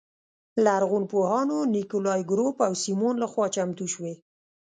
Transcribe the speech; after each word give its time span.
لرغونپوهانو 0.65 1.57
نیکولای 1.75 2.21
ګروب 2.31 2.55
او 2.67 2.73
سیمون 2.83 3.15
لخوا 3.23 3.45
چمتو 3.55 3.85
شوې. 3.93 4.13